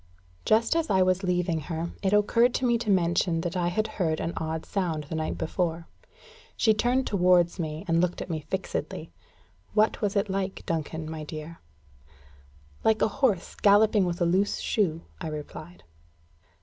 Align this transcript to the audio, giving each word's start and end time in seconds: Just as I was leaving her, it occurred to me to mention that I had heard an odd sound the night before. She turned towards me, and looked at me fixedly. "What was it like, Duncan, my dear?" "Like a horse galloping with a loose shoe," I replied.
Just 0.45 0.75
as 0.75 0.89
I 0.89 1.03
was 1.03 1.21
leaving 1.21 1.59
her, 1.59 1.91
it 2.01 2.11
occurred 2.11 2.55
to 2.55 2.65
me 2.65 2.79
to 2.79 2.89
mention 2.89 3.41
that 3.41 3.55
I 3.55 3.67
had 3.67 3.85
heard 3.85 4.19
an 4.19 4.33
odd 4.35 4.65
sound 4.65 5.03
the 5.03 5.13
night 5.15 5.37
before. 5.37 5.87
She 6.57 6.73
turned 6.73 7.05
towards 7.05 7.59
me, 7.59 7.85
and 7.87 8.01
looked 8.01 8.19
at 8.19 8.27
me 8.27 8.39
fixedly. 8.39 9.11
"What 9.75 10.01
was 10.01 10.15
it 10.15 10.27
like, 10.27 10.65
Duncan, 10.65 11.07
my 11.07 11.23
dear?" 11.23 11.59
"Like 12.83 13.03
a 13.03 13.07
horse 13.19 13.53
galloping 13.53 14.05
with 14.05 14.19
a 14.19 14.25
loose 14.25 14.57
shoe," 14.57 15.01
I 15.19 15.27
replied. 15.27 15.83